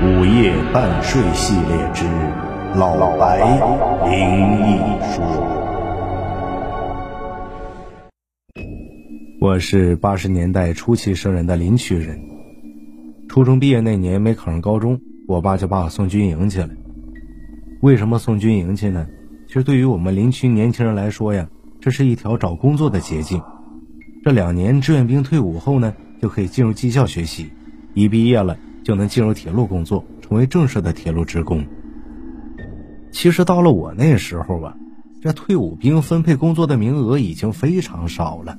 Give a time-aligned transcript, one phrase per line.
[0.00, 2.04] 午夜半睡系列之
[2.78, 3.40] 老白
[4.08, 4.78] 灵异
[5.12, 5.26] 说。
[9.40, 12.16] 我是八十年代初期生人的林区人，
[13.28, 16.70] 初中毕业那年没考上高中，我爸就把我送军营去了。
[17.80, 19.04] 为什么送军营去呢？
[19.48, 21.48] 其实对于我们林区年轻人来说呀，
[21.80, 23.42] 这是一条找工作的捷径。
[24.22, 25.92] 这两年志愿兵退伍后呢，
[26.22, 27.50] 就可以进入技校学习，
[27.94, 28.56] 一毕业了。
[28.88, 31.62] 就能进入铁路工作，成为正式的铁路职工。
[33.12, 34.74] 其实到了我那时候吧，
[35.20, 38.56] 这退伍兵分配工作的名额已经非常少了。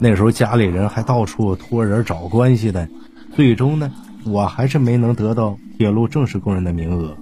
[0.00, 2.88] 那时候家里人还到处托人找关系的，
[3.34, 3.92] 最终呢，
[4.24, 7.14] 我还是没能得到铁路正式工人的名额。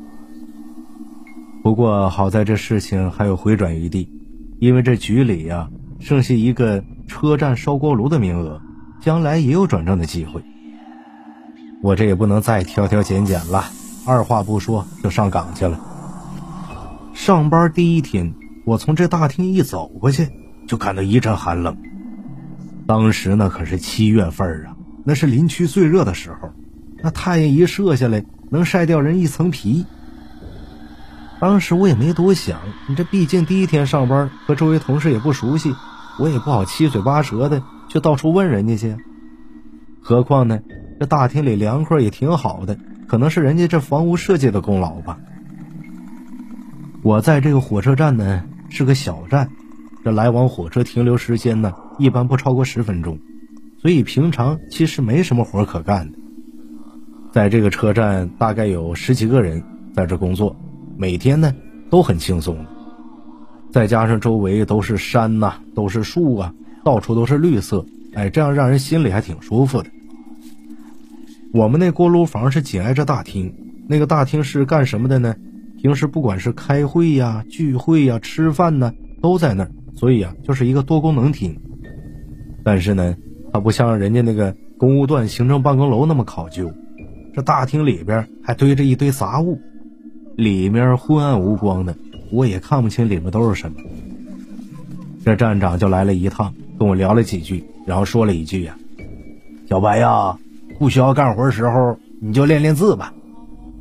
[1.65, 4.09] 不过好在这事情还有回转余地，
[4.61, 5.69] 因为这局里呀，
[5.99, 8.63] 剩下一个车站烧锅炉的名额，
[9.01, 10.41] 将来也有转正的机会。
[11.85, 13.63] 我这也不能再挑挑拣拣了，
[14.07, 15.79] 二话不说就上岗去了。
[17.13, 20.31] 上班第一天，我从这大厅一走过去，
[20.67, 21.77] 就感到一阵寒冷。
[22.87, 24.75] 当时那可是七月份啊，
[25.05, 26.49] 那是林区最热的时候，
[27.03, 29.85] 那太阳一射下来，能晒掉人一层皮。
[31.39, 35.75] 当时我也没多想，你这毕竟第一天上班，和周围同事也不熟悉，
[36.19, 38.97] 我也不好七嘴八舌的就到处问人家去。
[40.01, 40.61] 何况呢？
[40.99, 42.79] 这大厅里凉快也挺好的，
[43.09, 45.19] 可能是人家这房屋设计的功劳吧。
[47.03, 49.51] 我在这个火车站呢，是个小站，
[50.05, 53.19] 这来往火车停留时间呢，一般不超过十分钟，
[53.83, 56.19] 所以平常其实没什么活可干的。
[57.33, 59.63] 在这个车站，大概有十几个人
[59.95, 60.57] 在这工作，
[60.97, 61.53] 每天呢
[61.91, 62.65] 都很轻松，
[63.71, 67.85] 再加上周围都是山呐，都是树啊，到处都是绿色，
[68.15, 69.91] 哎，这样让人心里还挺舒服的。
[71.55, 73.55] 我们那锅炉房是紧挨着大厅，
[73.89, 75.37] 那个大厅是干什么的呢？
[75.81, 78.93] 平时不管是开会呀、聚会呀、吃饭呢，
[79.23, 81.57] 都在那儿，所以啊，就是一个多功能厅。
[82.65, 83.17] 但是呢，
[83.53, 86.69] 它不像人家那个公务段行政办公楼那么考究，
[87.33, 89.57] 这大厅里边还堆着一堆杂物，
[90.35, 91.95] 里面昏暗无光的，
[92.33, 93.77] 我也看不清里面都是什么。
[95.25, 98.77] 这站长就来了一趟，跟我聊了几句，然后说了一句呀
[99.71, 100.37] ：“小白呀。”
[100.85, 103.15] 不需要干活时候，你就练练字吧。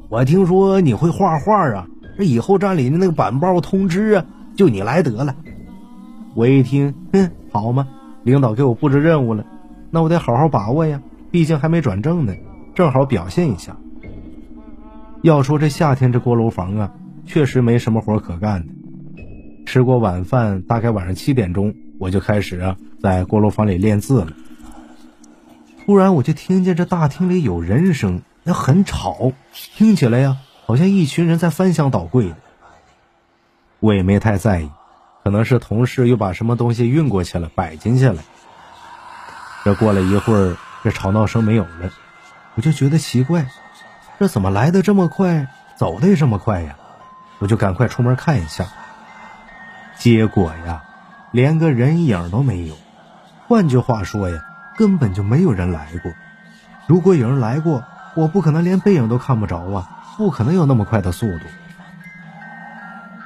[0.07, 1.85] 我听说你会画画啊，
[2.17, 4.25] 这以后站里的那个板报通知啊，
[4.55, 5.35] 就你来得了。
[6.33, 7.89] 我一听，哼，好嘛，
[8.23, 9.45] 领导给我布置任务了，
[9.91, 11.01] 那我得好好把握呀。
[11.29, 12.33] 毕竟还没转正呢，
[12.73, 13.75] 正好表现一下。
[15.23, 16.93] 要说这夏天这锅炉房啊，
[17.25, 18.73] 确实没什么活可干的。
[19.65, 24.27] 吃过晚饭，大概晚上七点钟，我就开始啊，在锅炉房里练字了。
[25.85, 32.37] 突然，我就听见这大厅里有人声，那很吵，听起来呀，好像一群人在翻箱倒柜的。
[33.81, 34.71] 我也没太在意，
[35.25, 38.23] 可能是同事又把什么东西运过去了，摆进去了。
[39.65, 40.55] 这过了一会儿，
[40.85, 41.91] 这吵闹声没有了，
[42.55, 43.47] 我就觉得奇怪，
[44.19, 46.77] 这怎么来的这么快，走的也这么快呀？
[47.39, 48.67] 我就赶快出门看一下。
[49.97, 50.83] 结果呀，
[51.31, 52.77] 连个人影都没有。
[53.49, 54.41] 换句话说呀。
[54.77, 56.11] 根本就没有人来过。
[56.87, 57.83] 如果有人来过，
[58.15, 59.89] 我不可能连背影都看不着啊！
[60.17, 61.45] 不可能有那么快的速度。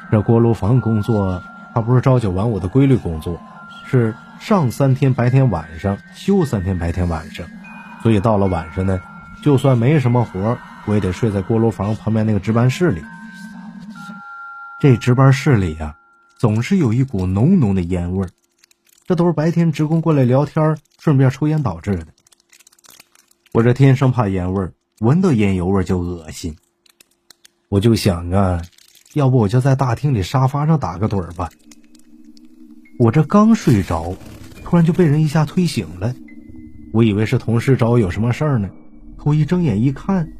[0.10, 1.44] 这锅炉房工作，
[1.74, 3.42] 它不是朝九晚五的规律工作，
[3.86, 7.46] 是上三天白天晚上休三天白天晚上。
[8.04, 9.02] 所以到了晚上呢，
[9.44, 13.04] 就算没什么活，我也得睡在锅炉房旁边那个值班室里。
[14.80, 15.96] 这值班室里呀，
[16.38, 18.30] 总是有一股浓浓的烟味儿。
[19.08, 22.08] 这都是白天职工过来聊天，顺便抽烟导致的。
[23.54, 26.56] 我这天生怕烟味儿，闻到烟油味就恶心。
[27.70, 28.62] 我就想啊，
[29.14, 31.50] 要不我就在大厅里沙发上打个盹儿吧。
[33.00, 34.16] 我这刚睡着，
[34.64, 36.14] 突然就被人一下推醒了。
[36.94, 38.70] 我以为是同事找我有什么事儿呢，
[39.18, 40.32] 可我一睁眼一看，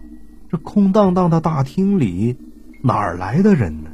[0.50, 2.38] 这空荡荡的大厅里
[2.82, 3.92] 哪儿来的人呢？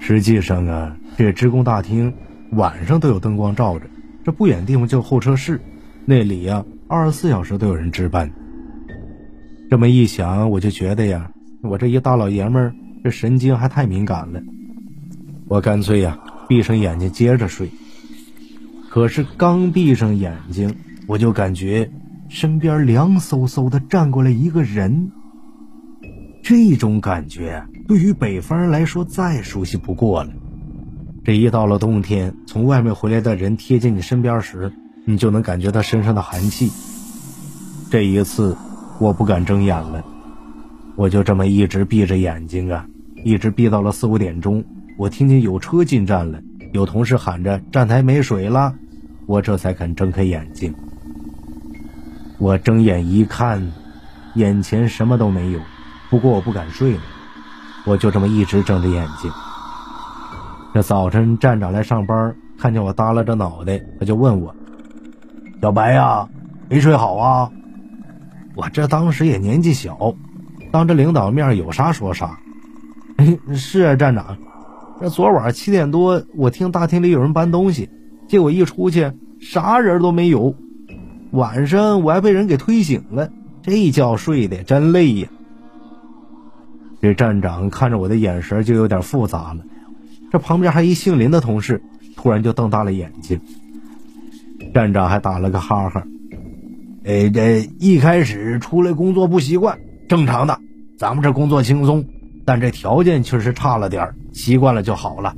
[0.00, 2.12] 实际上啊，这职工大厅。
[2.52, 3.86] 晚上都有灯光照着，
[4.24, 5.60] 这不远地方就候车室，
[6.04, 8.30] 那里呀二十四小时都有人值班。
[9.70, 11.30] 这么一想，我就觉得呀，
[11.62, 14.40] 我这一大老爷们儿，这神经还太敏感了。
[15.48, 17.70] 我干脆呀闭上眼睛接着睡。
[18.90, 20.74] 可是刚闭上眼睛，
[21.06, 21.90] 我就感觉
[22.28, 25.10] 身边凉飕飕的站过来一个人。
[26.42, 30.32] 这种感觉对于北方人来说再熟悉不过了。
[31.24, 34.72] 这一到了冬天，从外面回来的人贴近你身边时，
[35.04, 36.68] 你就能感觉到身上的寒气。
[37.92, 38.56] 这一次，
[38.98, 40.04] 我不敢睁眼了，
[40.96, 42.84] 我就这么一直闭着眼睛啊，
[43.24, 44.64] 一直闭到了四五点钟。
[44.98, 46.40] 我听见有车进站了，
[46.72, 48.74] 有同事喊着站台没水了，
[49.26, 50.74] 我这才肯睁开眼睛。
[52.38, 53.72] 我睁眼一看，
[54.34, 55.60] 眼前什么都没有，
[56.10, 57.02] 不过我不敢睡了，
[57.84, 59.30] 我就这么一直睁着眼睛。
[60.74, 64.54] 这早晨站长来上班，看见我耷拉着脑袋，他就问我
[65.60, 66.26] ：“小白呀，
[66.70, 67.50] 没睡好啊？”
[68.56, 70.14] 我这当时也年纪小，
[70.70, 72.38] 当着领导面有啥说啥。
[73.54, 74.38] 是啊，站长。
[74.98, 77.90] 这昨晚七点多，我听大厅里有人搬东西，
[78.26, 80.54] 结果一出去，啥人都没有。
[81.32, 83.28] 晚上我还被人给推醒了，
[83.62, 85.28] 这觉睡得真累呀。
[87.02, 89.58] 这站长看着我的眼神就有点复杂了。
[90.32, 91.82] 这旁边还一姓林的同事，
[92.16, 93.38] 突然就瞪大了眼睛。
[94.72, 96.02] 站长还打了个哈哈
[97.04, 100.58] ：“哎，这一开始出来工作不习惯，正常的。
[100.96, 102.06] 咱们这工作轻松。”
[102.44, 105.36] 但这条件确实差了点习惯了就好了。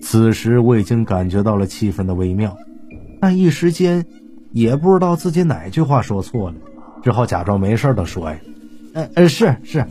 [0.00, 2.56] 此时我已经感觉到了气氛的微妙，
[3.20, 4.06] 但一时间
[4.50, 6.56] 也不知道自己哪句话说错了，
[7.04, 8.38] 只好假装没事的说：“呀，
[8.94, 9.84] 呃呃，是是。”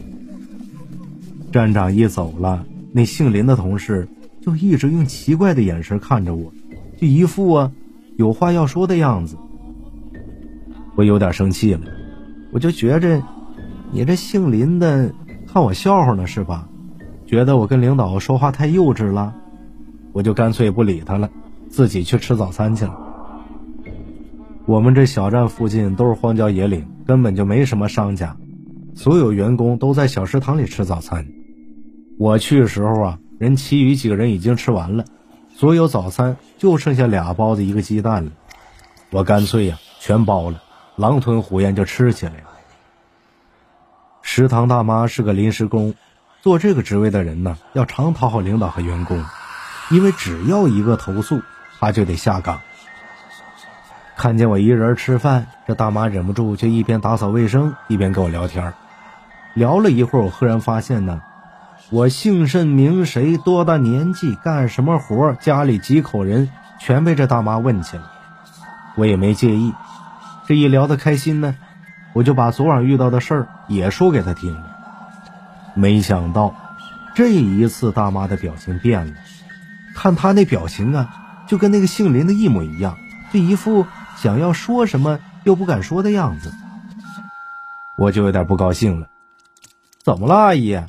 [1.53, 4.07] 站长一走了，那姓林的同事
[4.41, 6.51] 就一直用奇怪的眼神看着我，
[6.97, 7.71] 就一副啊
[8.17, 9.37] 有话要说的样子。
[10.95, 11.81] 我有点生气了，
[12.51, 13.21] 我就觉着
[13.91, 15.13] 你这姓林的。
[15.51, 16.67] 看我笑话呢是吧？
[17.25, 19.33] 觉得我跟领导说话太幼稚了，
[20.11, 21.29] 我就干脆不理他了，
[21.69, 22.95] 自己去吃早餐去了。
[24.65, 28.35] 我们这小站附近都是荒郊野岭，根本就没什么商家，
[28.93, 31.25] 所有员工都在小食堂里吃早餐。
[32.19, 35.05] 我去的时候啊，人其余几个人已经吃完了，
[35.55, 38.31] 所有早餐就剩下俩包子一个鸡蛋了。
[39.09, 40.61] 我干脆呀全包了，
[40.97, 42.43] 狼吞虎咽就吃起来了。
[44.21, 45.95] 食堂大妈是个临时工，
[46.41, 49.23] 做这个职位的人呢，要常讨好领导和员工，
[49.89, 51.41] 因为只要一个投诉，
[51.79, 52.59] 他就得下岗。
[54.17, 58.73] 看见我一人吃饭，这大妈忍不住就一边打扫卫生，一边跟我聊天
[59.53, 61.21] 聊了一会儿，我赫然发现呢，
[61.91, 68.11] 我姓甚名谁，多大年纪，干什么活，家里几口人，全被这大妈问起了。
[68.95, 69.73] 我也没介意，
[70.45, 71.55] 这一聊得开心呢。
[72.13, 74.63] 我就把昨晚遇到的事儿也说给他听了，
[75.73, 76.55] 没想到
[77.15, 79.13] 这一次大妈的表情变了，
[79.95, 81.09] 看她那表情啊，
[81.47, 82.97] 就跟那个姓林的一模一样，
[83.33, 86.53] 就一副想要说什么又不敢说的样子。
[87.97, 89.07] 我就有点不高兴了，
[90.03, 90.79] 怎么了，阿姨？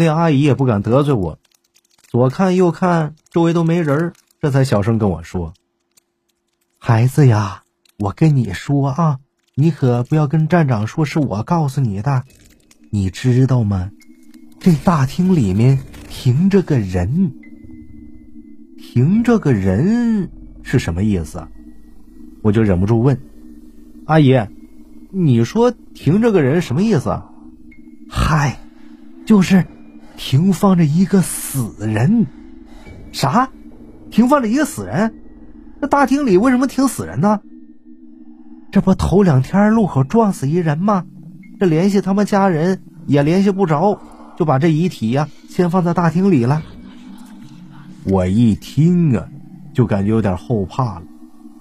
[0.00, 1.38] 那阿姨也不敢得罪我，
[2.08, 5.52] 左看右看，周围都没人，这才小声跟我说
[6.80, 7.64] ：“孩子呀，
[7.98, 9.18] 我跟你说啊。”
[9.56, 12.22] 你可不要跟站长说是我告诉你的，
[12.88, 13.90] 你知道吗？
[14.58, 17.34] 这大厅里面停着个人，
[18.78, 20.30] 停着个人
[20.62, 21.46] 是什么意思？
[22.40, 23.20] 我就忍不住问
[24.06, 24.34] 阿姨
[25.12, 27.22] ：“你说停着个人什么意思？”
[28.08, 28.58] 嗨，
[29.26, 29.66] 就是
[30.22, 32.26] 停放着一个死人。
[33.10, 33.48] 啥？
[34.10, 35.14] 停放着一个死人？
[35.80, 37.40] 那大厅里为什么停死人呢？
[38.70, 41.06] 这不头两天路口撞死一人吗？
[41.58, 43.98] 这联系他们家人也联系不着，
[44.36, 46.62] 就把这遗体呀先放在大厅里了。
[48.04, 49.26] 我一听啊，
[49.72, 51.02] 就感觉有点后怕了，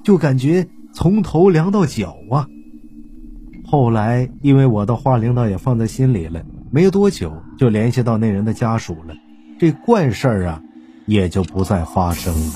[0.03, 2.45] 就感觉从头凉到脚啊。
[3.65, 9.15] 后来因为我的话，领导也放在心里了，没多久就联系到那人的家属了，
[9.59, 10.61] 这怪事儿啊
[11.07, 12.51] 也就不再发生了。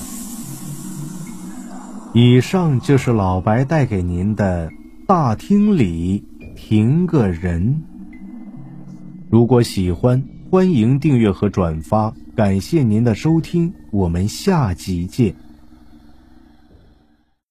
[2.12, 4.70] 以上就是老白带给您的
[5.06, 7.82] 大厅里停个人。
[9.28, 15.34] 如果喜欢，欢迎订阅和转发，感谢您的收听，我们下集见。